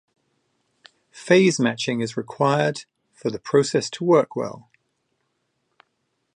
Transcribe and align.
Phase 1.11 1.59
matching 1.59 2.01
is 2.01 2.17
required 2.17 2.85
for 3.13 3.29
the 3.29 3.37
process 3.37 3.87
to 3.91 4.03
work 4.03 4.35
well. 4.35 4.67